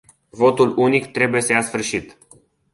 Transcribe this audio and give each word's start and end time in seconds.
Votul 0.29 0.75
unic 0.77 1.05
trebuie 1.11 1.41
să 1.41 1.51
ia 1.51 1.61
sfârșit. 1.61 2.17